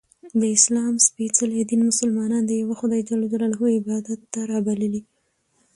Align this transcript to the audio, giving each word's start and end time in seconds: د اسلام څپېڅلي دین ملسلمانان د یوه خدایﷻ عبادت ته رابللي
د 0.39 0.41
اسلام 0.57 0.93
څپېڅلي 1.05 1.59
دین 1.69 1.81
ملسلمانان 1.87 2.43
د 2.45 2.51
یوه 2.61 2.75
خدایﷻ 2.81 3.61
عبادت 3.79 4.19
ته 4.33 4.39
رابللي 4.51 5.01